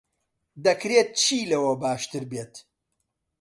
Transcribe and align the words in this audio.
دەکرێت 0.65 1.09
چی 1.21 1.37
لەوە 1.51 1.73
باشتر 1.83 2.23
بێت؟ 2.31 2.53